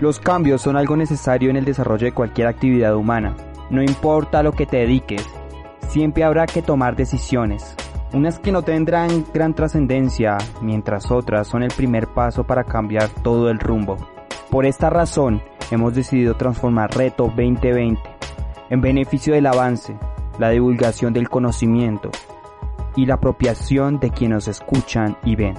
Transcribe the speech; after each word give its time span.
Los 0.00 0.20
cambios 0.20 0.62
son 0.62 0.76
algo 0.76 0.96
necesario 0.96 1.50
en 1.50 1.56
el 1.56 1.64
desarrollo 1.64 2.04
de 2.04 2.12
cualquier 2.12 2.46
actividad 2.46 2.94
humana. 2.94 3.34
No 3.68 3.82
importa 3.82 4.38
a 4.38 4.42
lo 4.44 4.52
que 4.52 4.64
te 4.64 4.76
dediques, 4.76 5.26
siempre 5.88 6.22
habrá 6.22 6.46
que 6.46 6.62
tomar 6.62 6.94
decisiones. 6.94 7.74
Unas 8.12 8.38
que 8.38 8.52
no 8.52 8.62
tendrán 8.62 9.24
gran 9.34 9.54
trascendencia, 9.54 10.38
mientras 10.62 11.10
otras 11.10 11.48
son 11.48 11.64
el 11.64 11.72
primer 11.72 12.06
paso 12.06 12.44
para 12.44 12.62
cambiar 12.62 13.08
todo 13.08 13.50
el 13.50 13.58
rumbo. 13.58 13.96
Por 14.50 14.66
esta 14.66 14.88
razón, 14.88 15.42
hemos 15.72 15.94
decidido 15.94 16.36
transformar 16.36 16.96
Reto 16.96 17.24
2020 17.24 18.00
en 18.70 18.80
beneficio 18.80 19.34
del 19.34 19.46
avance, 19.46 19.96
la 20.38 20.50
divulgación 20.50 21.12
del 21.12 21.28
conocimiento 21.28 22.10
y 22.94 23.04
la 23.04 23.14
apropiación 23.14 23.98
de 23.98 24.10
quienes 24.10 24.36
nos 24.36 24.48
escuchan 24.48 25.16
y 25.24 25.34
ven. 25.34 25.56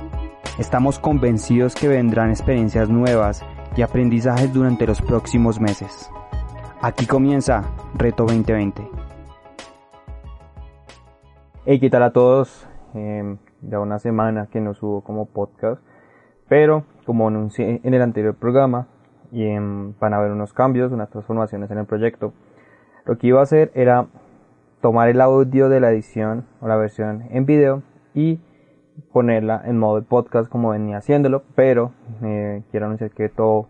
Estamos 0.58 0.98
convencidos 0.98 1.76
que 1.76 1.90
vendrán 1.90 2.30
experiencias 2.30 2.90
nuevas 2.90 3.44
y 3.76 3.82
aprendizajes 3.82 4.54
durante 4.54 4.86
los 4.88 5.02
próximos 5.02 5.60
meses. 5.60 6.10
Aquí 6.82 7.06
comienza 7.06 7.64
Reto 7.96 8.24
2020. 8.24 8.88
Hey, 11.66 11.80
¿qué 11.80 11.96
a 11.96 12.12
todos? 12.12 12.68
Eh, 12.94 13.38
ya 13.62 13.80
una 13.80 14.00
semana 14.00 14.48
que 14.52 14.62
no 14.62 14.74
subo 14.74 15.02
como 15.02 15.26
podcast, 15.26 15.82
pero 16.48 16.86
como 17.06 17.28
anuncié 17.28 17.82
en 17.84 17.94
el 17.94 18.02
anterior 18.02 18.36
programa, 18.36 18.88
y 19.32 19.46
van 19.54 20.14
a 20.14 20.18
haber 20.18 20.32
unos 20.32 20.54
cambios, 20.54 20.92
unas 20.92 21.10
transformaciones 21.10 21.70
en 21.72 21.78
el 21.78 21.86
proyecto. 21.86 22.34
Lo 23.06 23.18
que 23.18 23.28
iba 23.28 23.40
a 23.40 23.44
hacer 23.44 23.72
era 23.76 24.08
tomar 24.82 25.10
el 25.10 25.22
audio 25.22 25.70
de 25.70 25.80
la 25.80 25.92
edición 25.92 26.46
o 26.62 26.68
la 26.68 26.78
versión 26.78 27.26
en 27.30 27.46
video 27.46 27.84
y 28.14 28.40
ponerla 29.12 29.62
en 29.66 29.78
modo 29.78 30.00
de 30.00 30.06
podcast 30.06 30.50
como 30.50 30.70
venía 30.70 30.98
haciéndolo, 30.98 31.44
pero 31.56 31.92
eh, 32.24 32.64
quiero 32.72 32.86
anunciar 32.86 33.12
que 33.12 33.30
todo 33.30 33.68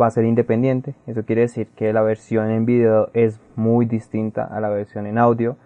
va 0.00 0.06
a 0.06 0.10
ser 0.10 0.24
independiente. 0.24 0.94
Eso 1.06 1.24
quiere 1.24 1.42
decir 1.42 1.68
que 1.76 1.92
la 1.92 2.02
versión 2.02 2.50
en 2.50 2.66
video 2.66 3.10
es 3.14 3.40
muy 3.56 3.86
distinta 3.86 4.44
a 4.44 4.60
la 4.60 4.68
versión 4.68 5.06
en 5.06 5.18
audio 5.18 5.56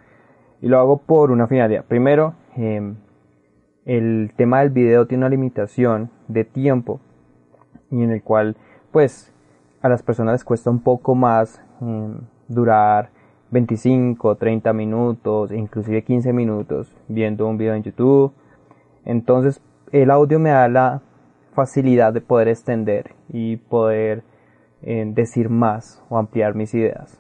y 0.61 0.69
lo 0.69 0.79
hago 0.79 0.99
por 0.99 1.31
una 1.31 1.47
finalidad. 1.47 1.85
Primero, 1.85 2.35
em, 2.57 2.97
el 3.85 4.33
tema 4.37 4.61
del 4.61 4.71
video 4.71 5.07
tiene 5.07 5.23
una 5.23 5.29
limitación 5.31 6.11
de 6.29 6.45
tiempo 6.45 7.01
y 7.91 8.03
en 8.03 8.11
el 8.11 8.23
cual 8.23 8.57
pues 8.91 9.33
a 9.81 9.89
las 9.89 10.03
personas 10.03 10.35
les 10.35 10.45
cuesta 10.45 10.71
un 10.71 10.81
poco 10.81 11.15
más 11.15 11.63
em, 11.81 12.19
durar 12.49 13.11
25, 13.51 14.35
30 14.35 14.73
minutos, 14.73 15.53
inclusive 15.53 16.03
15 16.03 16.33
minutos 16.33 16.93
viendo 17.09 17.47
un 17.47 17.57
video 17.59 17.75
en 17.75 17.83
YouTube 17.85 18.33
entonces 19.07 19.63
el 19.93 20.11
audio 20.11 20.39
me 20.39 20.51
da 20.51 20.69
la 20.69 21.01
facilidad 21.55 22.13
de 22.13 22.21
poder 22.21 22.49
extender 22.49 23.15
y 23.29 23.57
poder 23.57 24.23
eh, 24.83 25.05
decir 25.15 25.49
más 25.49 26.03
o 26.11 26.19
ampliar 26.19 26.55
mis 26.55 26.75
ideas. 26.75 27.19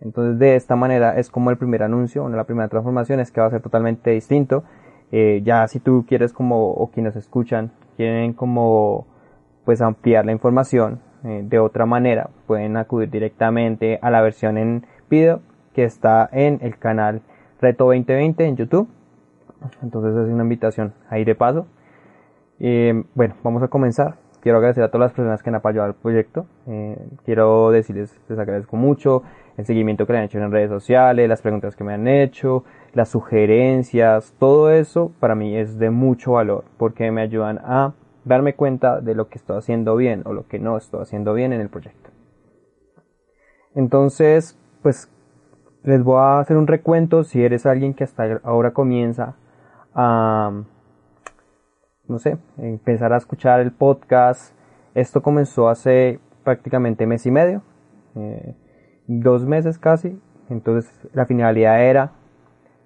Entonces 0.00 0.38
de 0.38 0.56
esta 0.56 0.76
manera 0.76 1.18
es 1.18 1.30
como 1.30 1.50
el 1.50 1.56
primer 1.56 1.82
anuncio, 1.82 2.22
una 2.22 2.32
de 2.32 2.36
las 2.36 2.46
primeras 2.46 2.70
transformaciones 2.70 3.30
que 3.30 3.40
va 3.40 3.46
a 3.46 3.50
ser 3.50 3.62
totalmente 3.62 4.10
distinto. 4.10 4.64
Eh, 5.12 5.40
ya 5.44 5.66
si 5.68 5.80
tú 5.80 6.04
quieres 6.06 6.32
como, 6.32 6.72
o 6.72 6.90
quienes 6.90 7.16
escuchan, 7.16 7.72
quieren 7.96 8.34
como 8.34 9.06
pues 9.64 9.80
ampliar 9.80 10.26
la 10.26 10.32
información 10.32 11.00
eh, 11.24 11.42
de 11.42 11.58
otra 11.58 11.86
manera, 11.86 12.28
pueden 12.46 12.76
acudir 12.76 13.08
directamente 13.08 13.98
a 14.02 14.10
la 14.10 14.20
versión 14.20 14.58
en 14.58 14.86
video 15.08 15.40
que 15.72 15.84
está 15.84 16.28
en 16.32 16.58
el 16.60 16.78
canal 16.78 17.22
Reto 17.60 17.84
2020 17.84 18.44
en 18.44 18.56
YouTube 18.56 18.88
entonces 19.82 20.16
es 20.16 20.32
una 20.32 20.42
invitación 20.42 20.94
ahí 21.08 21.24
de 21.24 21.34
paso. 21.34 21.66
Eh, 22.60 23.04
bueno, 23.14 23.34
vamos 23.42 23.62
a 23.62 23.68
comenzar. 23.68 24.16
Quiero 24.40 24.58
agradecer 24.58 24.84
a 24.84 24.88
todas 24.88 25.08
las 25.08 25.12
personas 25.12 25.42
que 25.42 25.48
han 25.48 25.54
apoyado 25.54 25.86
al 25.86 25.94
proyecto. 25.94 26.46
Eh, 26.66 26.98
quiero 27.24 27.70
decirles, 27.70 28.20
les 28.28 28.38
agradezco 28.38 28.76
mucho 28.76 29.22
el 29.56 29.64
seguimiento 29.64 30.06
que 30.06 30.12
le 30.12 30.18
han 30.18 30.24
hecho 30.26 30.38
en 30.38 30.50
redes 30.50 30.68
sociales, 30.68 31.28
las 31.28 31.40
preguntas 31.40 31.76
que 31.76 31.84
me 31.84 31.94
han 31.94 32.06
hecho, 32.06 32.64
las 32.92 33.08
sugerencias, 33.08 34.34
todo 34.38 34.70
eso 34.70 35.12
para 35.18 35.34
mí 35.34 35.56
es 35.56 35.78
de 35.78 35.90
mucho 35.90 36.32
valor 36.32 36.64
porque 36.76 37.10
me 37.10 37.22
ayudan 37.22 37.58
a 37.64 37.94
darme 38.24 38.54
cuenta 38.54 39.00
de 39.00 39.14
lo 39.14 39.28
que 39.28 39.38
estoy 39.38 39.56
haciendo 39.56 39.96
bien 39.96 40.22
o 40.26 40.32
lo 40.32 40.46
que 40.46 40.58
no 40.58 40.76
estoy 40.76 41.02
haciendo 41.02 41.34
bien 41.34 41.52
en 41.52 41.60
el 41.60 41.68
proyecto. 41.68 42.10
Entonces, 43.74 44.58
pues 44.82 45.10
les 45.82 46.02
voy 46.02 46.18
a 46.18 46.40
hacer 46.40 46.56
un 46.56 46.66
recuento 46.66 47.24
si 47.24 47.42
eres 47.42 47.66
alguien 47.66 47.94
que 47.94 48.04
hasta 48.04 48.40
ahora 48.42 48.72
comienza 48.72 49.36
a, 49.94 50.62
no 52.08 52.18
sé, 52.18 52.36
empezar 52.58 53.12
a 53.12 53.16
escuchar 53.16 53.60
el 53.60 53.72
podcast. 53.72 54.54
Esto 54.94 55.22
comenzó 55.22 55.68
hace 55.68 56.20
prácticamente 56.42 57.06
mes 57.06 57.24
y 57.26 57.30
medio, 57.30 57.62
eh, 58.16 58.54
dos 59.06 59.46
meses 59.46 59.78
casi. 59.78 60.20
Entonces 60.50 61.08
la 61.12 61.26
finalidad 61.26 61.82
era 61.82 62.12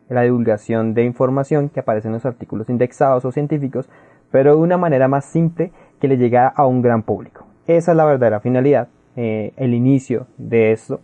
la 0.09 0.23
divulgación 0.23 0.95
de 0.95 1.05
información 1.05 1.69
que 1.69 1.81
aparece 1.81 2.09
en 2.09 2.15
los 2.15 2.25
artículos 2.25 2.71
indexados 2.71 3.25
o 3.25 3.33
científicos, 3.33 3.89
pero 4.31 4.57
de 4.57 4.63
una 4.63 4.77
manera 4.77 5.09
más 5.09 5.25
simple 5.25 5.73
que 6.01 6.09
le 6.09 6.17
llegara 6.17 6.49
a 6.49 6.67
un 6.67 6.83
gran 6.83 7.03
público. 7.03 7.47
Esa 7.67 7.91
es 7.93 7.97
la 7.97 8.05
verdadera 8.05 8.41
finalidad, 8.41 8.89
eh, 9.17 9.53
el 9.57 9.75
inicio 9.75 10.27
de 10.39 10.73
esto. 10.73 11.01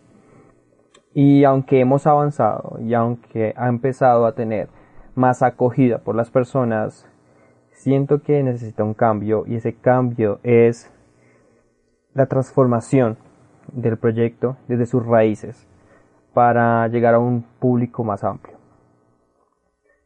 Y 1.12 1.44
aunque 1.44 1.80
hemos 1.80 2.06
avanzado 2.06 2.78
y 2.80 2.94
aunque 2.94 3.54
ha 3.56 3.68
empezado 3.68 4.26
a 4.26 4.34
tener 4.34 4.68
más 5.14 5.42
acogida 5.42 5.98
por 5.98 6.14
las 6.14 6.30
personas, 6.30 7.08
siento 7.72 8.22
que 8.22 8.42
necesita 8.42 8.84
un 8.84 8.94
cambio 8.94 9.44
y 9.46 9.56
ese 9.56 9.74
cambio 9.74 10.40
es 10.42 10.90
la 12.14 12.26
transformación 12.26 13.16
del 13.72 13.96
proyecto 13.96 14.56
desde 14.68 14.86
sus 14.86 15.04
raíces 15.04 15.66
para 16.32 16.86
llegar 16.88 17.14
a 17.14 17.18
un 17.18 17.42
público 17.58 18.04
más 18.04 18.24
amplio. 18.24 18.56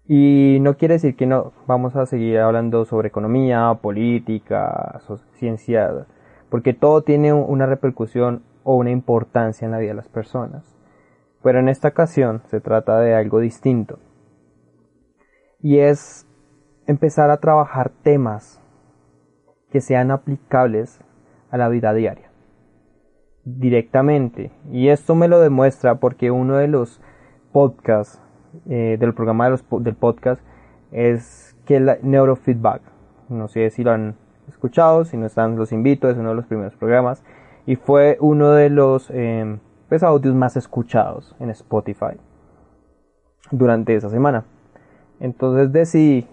Y 0.06 0.58
no 0.60 0.76
quiere 0.76 0.94
decir 0.94 1.16
que 1.16 1.26
no 1.26 1.52
vamos 1.66 1.94
a 1.94 2.06
seguir 2.06 2.38
hablando 2.38 2.86
sobre 2.86 3.08
economía, 3.08 3.78
política, 3.82 5.00
ciencia, 5.34 6.06
porque 6.48 6.72
todo 6.72 7.02
tiene 7.02 7.34
una 7.34 7.66
repercusión 7.66 8.42
o 8.64 8.76
una 8.76 8.90
importancia 8.90 9.66
en 9.66 9.72
la 9.72 9.78
vida 9.78 9.90
de 9.90 9.96
las 9.96 10.08
personas. 10.08 10.76
Pero 11.42 11.58
en 11.58 11.68
esta 11.68 11.88
ocasión 11.88 12.42
se 12.46 12.60
trata 12.60 12.98
de 13.00 13.14
algo 13.14 13.38
distinto 13.40 13.98
y 15.60 15.78
es 15.78 16.26
empezar 16.86 17.30
a 17.30 17.38
trabajar 17.38 17.90
temas 18.02 18.62
que 19.70 19.80
sean 19.80 20.10
aplicables 20.10 21.00
a 21.50 21.58
la 21.58 21.68
vida 21.68 21.92
diaria 21.92 22.30
directamente. 23.44 24.52
Y 24.70 24.88
esto 24.88 25.14
me 25.14 25.28
lo 25.28 25.40
demuestra 25.40 25.96
porque 25.96 26.30
uno 26.30 26.56
de 26.56 26.68
los 26.68 27.00
podcasts 27.52 28.22
eh, 28.68 28.96
del 28.98 29.14
programa 29.14 29.48
del 29.50 29.94
podcast 29.94 30.40
es 30.92 31.56
que 31.64 31.76
el 31.76 31.98
neurofeedback. 32.02 32.82
No 33.28 33.48
sé 33.48 33.70
si 33.70 33.84
lo 33.84 33.92
han 33.92 34.16
escuchado 34.48 35.04
si 35.04 35.16
no 35.18 35.26
están 35.26 35.56
los 35.56 35.72
invito 35.72 36.08
es 36.08 36.16
uno 36.16 36.30
de 36.30 36.34
los 36.34 36.46
primeros 36.46 36.74
programas. 36.76 37.24
Y 37.66 37.76
fue 37.76 38.16
uno 38.20 38.52
de 38.52 38.70
los 38.70 39.10
eh, 39.10 39.58
más 40.34 40.56
escuchados 40.56 41.36
en 41.38 41.50
Spotify 41.50 42.16
durante 43.50 43.94
esa 43.94 44.10
semana 44.10 44.44
entonces 45.20 45.72
decidí, 45.72 46.26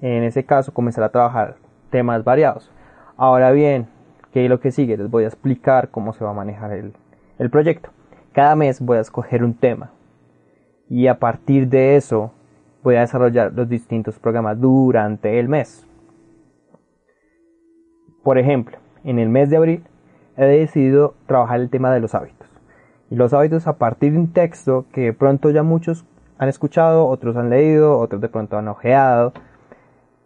en 0.00 0.24
ese 0.24 0.44
caso, 0.44 0.72
comenzar 0.72 1.04
a 1.04 1.10
trabajar 1.10 1.56
temas 1.90 2.24
variados. 2.24 2.70
Ahora 3.16 3.52
bien, 3.52 3.86
¿qué 4.32 4.44
es 4.44 4.50
lo 4.50 4.60
que 4.60 4.72
sigue? 4.72 4.96
Les 4.96 5.10
voy 5.10 5.24
a 5.24 5.28
explicar 5.28 5.90
cómo 5.90 6.12
se 6.12 6.24
va 6.24 6.30
a 6.30 6.34
manejar 6.34 6.72
el, 6.72 6.92
el 7.38 7.50
proyecto. 7.50 7.90
Cada 8.32 8.56
mes 8.56 8.80
voy 8.80 8.98
a 8.98 9.02
escoger 9.02 9.44
un 9.44 9.54
tema 9.54 9.90
y 10.88 11.06
a 11.06 11.18
partir 11.18 11.68
de 11.68 11.96
eso 11.96 12.32
voy 12.82 12.96
a 12.96 13.00
desarrollar 13.00 13.52
los 13.52 13.68
distintos 13.68 14.18
programas 14.18 14.60
durante 14.60 15.38
el 15.38 15.48
mes. 15.48 15.86
Por 18.22 18.38
ejemplo, 18.38 18.78
en 19.04 19.18
el 19.18 19.28
mes 19.28 19.50
de 19.50 19.56
abril 19.56 19.84
he 20.36 20.44
decidido 20.44 21.14
trabajar 21.26 21.60
el 21.60 21.70
tema 21.70 21.92
de 21.92 22.00
los 22.00 22.14
hábitos. 22.14 22.48
Y 23.10 23.16
los 23.16 23.34
hábitos 23.34 23.66
a 23.66 23.76
partir 23.76 24.12
de 24.12 24.18
un 24.18 24.32
texto 24.32 24.86
que 24.92 25.12
pronto 25.12 25.50
ya 25.50 25.62
muchos 25.62 26.06
han 26.42 26.48
escuchado, 26.48 27.06
otros 27.06 27.36
han 27.36 27.50
leído, 27.50 28.00
otros 28.00 28.20
de 28.20 28.28
pronto 28.28 28.58
han 28.58 28.66
ojeado. 28.66 29.32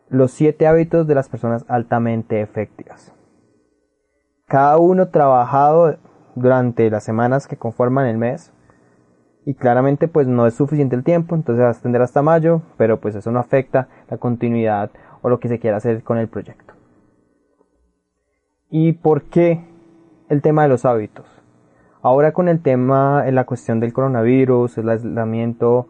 Los 0.09 0.31
siete 0.31 0.67
hábitos 0.67 1.07
de 1.07 1.15
las 1.15 1.29
personas 1.29 1.67
altamente 1.69 2.41
efectivas. 2.41 3.13
cada 4.47 4.79
uno 4.79 5.09
trabajado 5.09 5.99
durante 6.35 6.89
las 6.89 7.05
semanas 7.05 7.47
que 7.47 7.59
conforman 7.59 8.07
el 8.07 8.17
mes 8.17 8.51
y 9.45 9.55
claramente 9.55 10.09
pues 10.09 10.27
no 10.27 10.47
es 10.47 10.55
suficiente 10.55 10.97
el 10.97 11.05
tiempo, 11.05 11.35
entonces 11.35 11.63
va 11.63 11.69
a 11.69 11.73
extender 11.73 12.01
hasta 12.01 12.23
mayo, 12.23 12.63
pero 12.79 12.99
pues 12.99 13.15
eso 13.15 13.31
no 13.31 13.39
afecta 13.39 13.89
la 14.09 14.17
continuidad 14.17 14.91
o 15.21 15.29
lo 15.29 15.39
que 15.39 15.49
se 15.49 15.59
quiera 15.59 15.77
hacer 15.77 16.03
con 16.03 16.17
el 16.17 16.29
proyecto. 16.29 16.73
¿Y 18.71 18.93
por 18.93 19.25
qué 19.25 19.69
el 20.31 20.41
tema 20.41 20.63
de 20.63 20.69
los 20.71 20.87
hábitos? 20.87 21.27
Ahora 22.01 22.33
con 22.33 22.49
el 22.49 22.63
tema, 22.63 23.25
en 23.27 23.35
la 23.35 23.45
cuestión 23.45 23.81
del 23.81 23.93
coronavirus, 23.93 24.79
el 24.79 24.89
aislamiento 24.89 25.89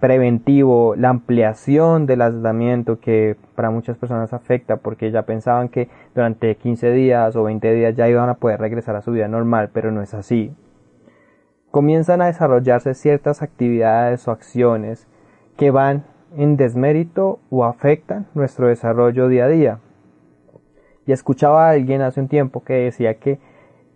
preventivo, 0.00 0.94
la 0.96 1.08
ampliación 1.08 2.06
del 2.06 2.22
aislamiento 2.22 3.00
que 3.00 3.36
para 3.54 3.70
muchas 3.70 3.96
personas 3.96 4.32
afecta 4.32 4.76
porque 4.76 5.10
ya 5.10 5.22
pensaban 5.22 5.68
que 5.68 5.88
durante 6.14 6.54
15 6.56 6.92
días 6.92 7.34
o 7.36 7.44
20 7.44 7.72
días 7.72 7.96
ya 7.96 8.08
iban 8.08 8.28
a 8.28 8.34
poder 8.34 8.60
regresar 8.60 8.96
a 8.96 9.02
su 9.02 9.12
vida 9.12 9.28
normal, 9.28 9.70
pero 9.72 9.90
no 9.90 10.02
es 10.02 10.12
así. 10.14 10.54
Comienzan 11.70 12.22
a 12.22 12.26
desarrollarse 12.26 12.94
ciertas 12.94 13.42
actividades 13.42 14.26
o 14.28 14.32
acciones 14.32 15.08
que 15.56 15.70
van 15.70 16.04
en 16.36 16.56
desmérito 16.56 17.38
o 17.50 17.64
afectan 17.64 18.26
nuestro 18.34 18.68
desarrollo 18.68 19.28
día 19.28 19.46
a 19.46 19.48
día. 19.48 19.78
Y 21.06 21.12
escuchaba 21.12 21.68
a 21.68 21.70
alguien 21.70 22.02
hace 22.02 22.20
un 22.20 22.28
tiempo 22.28 22.64
que 22.64 22.74
decía 22.74 23.14
que 23.14 23.38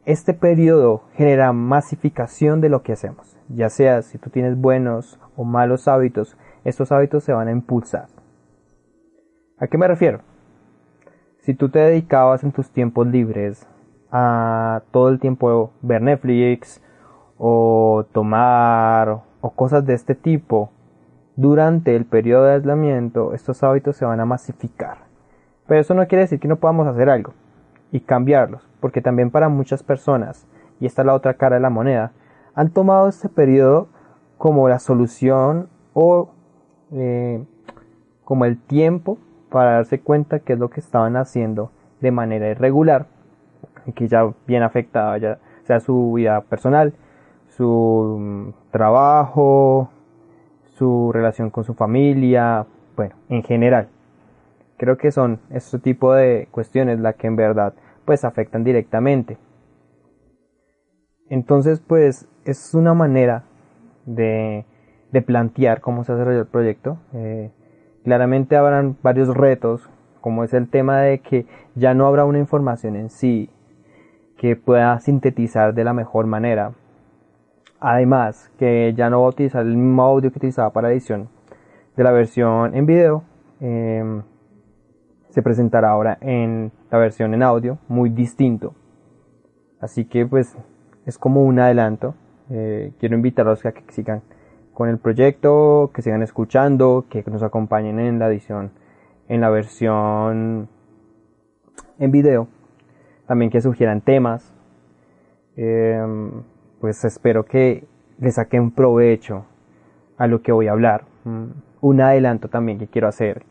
este 0.05 0.35
periodo 0.35 1.02
genera 1.14 1.52
masificación 1.52 2.61
de 2.61 2.69
lo 2.69 2.82
que 2.82 2.93
hacemos, 2.93 3.37
ya 3.49 3.69
sea 3.69 4.02
si 4.02 4.19
tú 4.19 4.31
tienes 4.31 4.56
buenos 4.56 5.20
o 5.37 5.44
malos 5.44 5.88
hábitos, 5.88 6.37
estos 6.64 6.93
hábitos 6.93 7.25
se 7.25 7.32
van 7.32 7.49
a 7.49 7.52
impulsar. 7.52 8.08
¿A 9.58 9.67
qué 9.67 9.76
me 9.76 9.88
refiero? 9.88 10.20
Si 11.41 11.55
tú 11.55 11.69
te 11.69 11.79
dedicabas 11.81 12.44
en 12.44 12.52
tus 12.52 12.70
tiempos 12.70 13.06
libres 13.06 13.67
a 14.11 14.82
todo 14.91 15.08
el 15.08 15.20
tiempo 15.20 15.73
ver 15.82 16.02
Netflix 16.02 16.82
o 17.38 18.06
tomar 18.12 19.20
o 19.41 19.50
cosas 19.50 19.85
de 19.85 19.94
este 19.94 20.14
tipo, 20.14 20.70
durante 21.37 21.97
el 21.97 22.05
periodo 22.05 22.44
de 22.44 22.55
aislamiento 22.55 23.35
estos 23.35 23.62
hábitos 23.62 23.97
se 23.97 24.05
van 24.05 24.20
a 24.20 24.26
masificar. 24.26 24.99
Pero 25.67 25.81
eso 25.81 25.94
no 25.94 26.06
quiere 26.06 26.23
decir 26.23 26.41
que 26.41 26.49
no 26.49 26.56
podamos 26.56 26.87
hacer 26.87 27.08
algo 27.08 27.32
y 27.93 28.00
cambiarlos, 28.00 28.69
porque 28.80 29.02
también 29.02 29.30
para 29.30 29.48
muchas 29.48 29.82
personas, 29.82 30.46
y 30.80 30.86
esta 30.86 31.02
es 31.02 31.06
la 31.06 31.14
otra 31.14 31.34
cara 31.34 31.56
de 31.56 31.62
la 31.62 31.70
moneda, 31.70 32.12
han 32.54 32.70
tomado 32.70 33.08
este 33.08 33.28
periodo 33.28 33.88
como 34.38 34.68
la 34.68 34.78
solución 34.78 35.68
o 35.92 36.30
eh, 36.92 37.44
como 38.24 38.44
el 38.44 38.58
tiempo 38.58 39.18
para 39.50 39.72
darse 39.72 40.00
cuenta 40.00 40.40
qué 40.40 40.54
es 40.54 40.58
lo 40.58 40.70
que 40.70 40.80
estaban 40.80 41.16
haciendo 41.16 41.70
de 42.00 42.10
manera 42.10 42.48
irregular 42.48 43.06
y 43.86 43.92
que 43.92 44.08
ya 44.08 44.32
bien 44.46 44.62
afectaba 44.62 45.18
ya 45.18 45.38
sea 45.64 45.80
su 45.80 46.12
vida 46.14 46.40
personal, 46.42 46.94
su 47.48 48.16
mm, 48.18 48.70
trabajo, 48.70 49.90
su 50.74 51.10
relación 51.12 51.50
con 51.50 51.64
su 51.64 51.74
familia, 51.74 52.66
bueno, 52.96 53.14
en 53.28 53.42
general. 53.42 53.88
Creo 54.78 54.96
que 54.96 55.12
son 55.12 55.40
este 55.50 55.78
tipo 55.78 56.14
de 56.14 56.48
cuestiones 56.50 56.98
las 57.00 57.16
que 57.16 57.26
en 57.26 57.36
verdad 57.36 57.74
pues 58.10 58.24
afectan 58.24 58.64
directamente. 58.64 59.38
Entonces 61.28 61.78
pues 61.78 62.28
es 62.44 62.74
una 62.74 62.92
manera 62.92 63.44
de, 64.04 64.64
plantear 65.24 65.80
cómo 65.80 66.02
se 66.02 66.10
desarrolla 66.10 66.40
el 66.40 66.48
proyecto. 66.48 66.98
Eh, 67.12 67.52
claramente 68.02 68.56
habrán 68.56 68.96
varios 69.00 69.28
retos, 69.28 69.88
como 70.20 70.42
es 70.42 70.52
el 70.54 70.68
tema 70.68 71.02
de 71.02 71.20
que 71.20 71.46
ya 71.76 71.94
no 71.94 72.04
habrá 72.08 72.24
una 72.24 72.40
información 72.40 72.96
en 72.96 73.10
sí 73.10 73.48
que 74.36 74.56
pueda 74.56 74.98
sintetizar 74.98 75.72
de 75.72 75.84
la 75.84 75.92
mejor 75.92 76.26
manera. 76.26 76.72
Además, 77.78 78.50
que 78.58 78.92
ya 78.96 79.08
no 79.08 79.20
va 79.20 79.26
a 79.26 79.30
utilizar 79.30 79.64
el 79.64 79.76
mismo 79.76 80.02
audio 80.02 80.32
que 80.32 80.38
utilizaba 80.38 80.70
para 80.72 80.90
edición 80.90 81.28
de 81.96 82.02
la 82.02 82.10
versión 82.10 82.74
en 82.74 82.86
video. 82.86 83.22
Em, 83.60 84.24
se 85.30 85.42
presentará 85.42 85.90
ahora 85.90 86.18
en 86.20 86.72
la 86.90 86.98
versión 86.98 87.34
en 87.34 87.42
audio, 87.42 87.78
muy 87.88 88.10
distinto. 88.10 88.74
Así 89.80 90.04
que 90.04 90.26
pues 90.26 90.56
es 91.06 91.18
como 91.18 91.44
un 91.44 91.58
adelanto. 91.58 92.14
Eh, 92.50 92.92
quiero 92.98 93.14
invitarlos 93.14 93.64
a 93.64 93.72
que 93.72 93.82
sigan 93.92 94.22
con 94.74 94.88
el 94.88 94.98
proyecto, 94.98 95.90
que 95.94 96.02
sigan 96.02 96.22
escuchando, 96.22 97.06
que 97.08 97.24
nos 97.30 97.42
acompañen 97.42 97.98
en 97.98 98.18
la 98.18 98.28
edición, 98.28 98.72
en 99.28 99.40
la 99.40 99.50
versión 99.50 100.68
en 101.98 102.10
video. 102.10 102.48
También 103.26 103.50
que 103.50 103.60
sugieran 103.60 104.00
temas. 104.00 104.54
Em, 105.56 106.42
pues 106.80 107.04
espero 107.04 107.44
que 107.44 107.86
le 108.18 108.30
saquen 108.30 108.70
provecho 108.70 109.44
a 110.16 110.26
lo 110.26 110.42
que 110.42 110.52
voy 110.52 110.68
a 110.68 110.72
hablar. 110.72 111.04
Mm, 111.24 111.50
un 111.80 112.00
adelanto 112.00 112.48
también 112.48 112.78
que 112.78 112.88
quiero 112.88 113.08
hacer. 113.08 113.44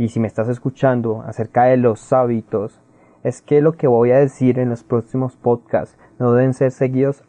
Y 0.00 0.08
si 0.08 0.18
me 0.18 0.28
estás 0.28 0.48
escuchando 0.48 1.20
acerca 1.26 1.64
de 1.64 1.76
los 1.76 2.10
hábitos, 2.14 2.80
es 3.22 3.42
que 3.42 3.60
lo 3.60 3.72
que 3.72 3.86
voy 3.86 4.12
a 4.12 4.18
decir 4.18 4.58
en 4.58 4.70
los 4.70 4.82
próximos 4.82 5.36
podcasts 5.36 5.98
no 6.18 6.32
deben 6.32 6.54
ser 6.54 6.70
seguidos 6.70 7.22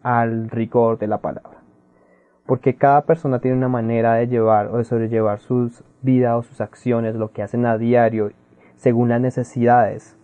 al 0.00 0.48
rigor 0.48 0.96
de 0.96 1.08
la 1.08 1.18
palabra. 1.18 1.62
Porque 2.46 2.74
cada 2.74 3.02
persona 3.02 3.40
tiene 3.40 3.58
una 3.58 3.68
manera 3.68 4.14
de 4.14 4.28
llevar 4.28 4.68
o 4.68 4.78
de 4.78 4.84
sobrellevar 4.84 5.40
sus 5.40 5.84
vidas 6.00 6.36
o 6.36 6.42
sus 6.42 6.62
acciones, 6.62 7.16
lo 7.16 7.32
que 7.32 7.42
hacen 7.42 7.66
a 7.66 7.76
diario, 7.76 8.32
según 8.76 9.10
las 9.10 9.20
necesidades. 9.20 10.16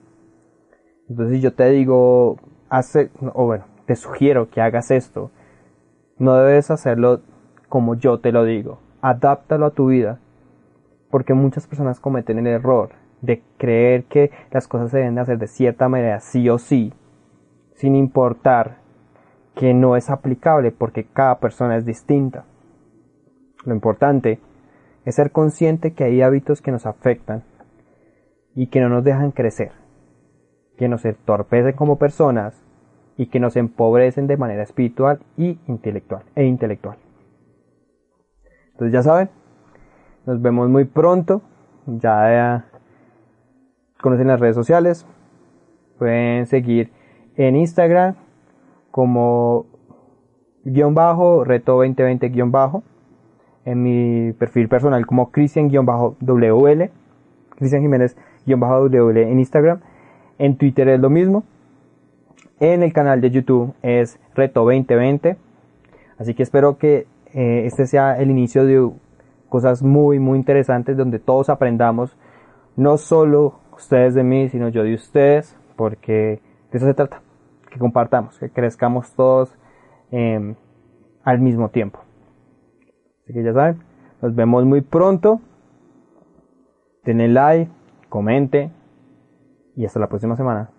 Entonces 1.11 1.43
yo 1.43 1.53
te 1.53 1.69
digo, 1.69 2.39
hace, 2.71 3.11
o 3.35 3.45
bueno, 3.45 3.67
te 3.85 3.97
sugiero 3.97 4.49
que 4.49 4.63
hagas 4.63 4.91
esto. 4.91 5.31
No 6.17 6.37
debes 6.37 6.71
hacerlo 6.71 7.21
como 7.69 7.97
yo 7.97 8.19
te 8.19 8.33
lo 8.33 8.45
digo. 8.45 8.79
Adáptalo 9.03 9.67
a 9.67 9.73
tu 9.73 9.89
vida. 9.89 10.22
Porque 11.13 11.35
muchas 11.35 11.67
personas 11.67 12.01
cometen 12.01 12.39
el 12.39 12.47
error 12.47 12.93
de 13.21 13.43
creer 13.59 14.05
que 14.05 14.31
las 14.51 14.67
cosas 14.67 14.91
se 14.91 14.97
deben 14.97 15.15
de 15.15 15.21
hacer 15.21 15.39
de 15.39 15.47
cierta 15.47 15.87
manera, 15.91 16.21
sí 16.21 16.49
o 16.49 16.57
sí, 16.57 16.95
sin 17.75 17.97
importar 17.97 18.79
que 19.55 19.75
no 19.75 19.95
es 19.95 20.09
aplicable 20.09 20.73
porque 20.73 21.05
cada 21.05 21.39
persona 21.39 21.77
es 21.77 21.85
distinta. 21.85 22.47
Lo 23.67 23.75
importante 23.75 24.41
es 25.05 25.17
ser 25.17 25.33
consciente 25.33 25.93
que 25.93 26.05
hay 26.05 26.23
hábitos 26.23 26.63
que 26.63 26.73
nos 26.73 26.87
afectan 26.87 27.45
y 28.55 28.69
que 28.69 28.81
no 28.81 28.89
nos 28.89 29.05
dejan 29.05 29.33
crecer, 29.33 29.73
que 30.79 30.89
nos 30.89 31.05
entorpecen 31.05 31.75
como 31.75 31.99
personas 31.99 32.65
y 33.19 33.27
que 33.27 33.39
nos 33.39 33.57
empobrecen 33.57 34.27
de 34.27 34.39
manera 34.39 34.63
espiritual 34.63 35.21
y 35.37 35.61
e 36.35 36.45
intelectual. 36.47 36.97
Entonces 38.73 38.95
ya 38.95 39.03
saben, 39.03 39.29
nos 40.27 40.41
vemos 40.41 40.69
muy 40.69 40.85
pronto. 40.85 41.43
Ya 41.87 42.67
conocen 44.01 44.29
las 44.29 44.41
redes 44.41 44.57
sociales. 44.57 45.07
Pueden 45.99 46.47
seguir 46.47 46.93
en 47.37 47.57
Instagram 47.57 48.15
como 48.91 49.67
guion 50.65 50.95
bajo, 50.95 51.45
reto 51.45 51.73
2020 51.77 52.29
guion 52.29 52.53
bajo. 52.53 52.83
En 53.65 53.83
mi 53.83 54.33
perfil 54.33 54.69
personal 54.69 55.07
como 55.07 55.31
Cristian 55.31 55.69
guion 55.69 55.87
bajo 55.87 56.17
WL. 56.21 56.91
Cristian 57.57 57.83
Jiménez 57.83 58.17
guion 58.47 58.61
bajo 58.61 58.89
WL 58.89 59.19
en 59.19 59.39
Instagram. 59.39 59.81
En 60.39 60.57
Twitter 60.57 60.89
es 60.89 61.01
lo 61.01 61.11
mismo 61.11 61.45
en 62.63 62.85
el 62.85 62.93
canal 62.93 63.21
de 63.21 63.31
YouTube 63.31 63.75
es 63.83 64.21
Reto 64.37 64.61
2020. 64.61 65.37
Así 66.17 66.35
que 66.35 66.45
espero 66.45 66.79
que 66.79 67.09
eh, 67.35 67.65
este 67.67 67.89
sea 67.89 68.17
el 68.21 68.31
inicio 68.31 68.65
de 68.65 68.89
cosas 69.53 69.83
muy, 69.83 70.19
muy 70.19 70.39
interesantes 70.39 70.97
donde 70.97 71.19
todos 71.19 71.51
aprendamos, 71.51 72.17
no 72.75 72.97
solo 72.97 73.61
ustedes 73.77 74.15
de 74.15 74.25
mí, 74.25 74.49
sino 74.49 74.71
yo 74.71 74.83
de 74.83 74.95
ustedes, 74.95 75.55
porque 75.77 76.41
de 76.71 76.79
eso 76.79 76.87
se 76.87 76.95
trata, 76.95 77.21
que 77.71 77.79
compartamos, 77.79 78.39
que 78.39 78.49
crezcamos 78.49 79.15
todos 79.15 79.55
em, 80.11 80.55
al 81.23 81.39
mismo 81.39 81.69
tiempo. 81.69 82.01
Así 83.25 83.35
que 83.35 83.43
ya 83.43 83.53
saben, 83.53 83.83
nos 84.23 84.35
vemos 84.35 84.65
muy 84.65 84.81
pronto. 84.81 85.43
Denle 87.05 87.29
like, 87.29 87.71
comente 88.09 88.71
y 89.77 89.85
hasta 89.85 90.01
la 90.01 90.09
próxima 90.09 90.35
semana. 90.35 90.71